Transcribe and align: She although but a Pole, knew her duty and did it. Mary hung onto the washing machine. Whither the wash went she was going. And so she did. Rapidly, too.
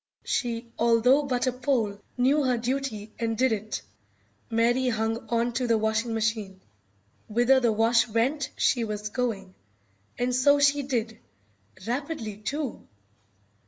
She 0.23 0.71
although 0.79 1.21
but 1.21 1.45
a 1.45 1.51
Pole, 1.51 2.01
knew 2.17 2.43
her 2.43 2.57
duty 2.57 3.13
and 3.19 3.37
did 3.37 3.51
it. 3.51 3.83
Mary 4.49 4.89
hung 4.89 5.27
onto 5.29 5.67
the 5.67 5.77
washing 5.77 6.15
machine. 6.15 6.59
Whither 7.27 7.59
the 7.59 7.71
wash 7.71 8.07
went 8.07 8.49
she 8.57 8.83
was 8.83 9.09
going. 9.09 9.53
And 10.17 10.33
so 10.33 10.57
she 10.57 10.81
did. 10.81 11.19
Rapidly, 11.85 12.37
too. 12.37 12.87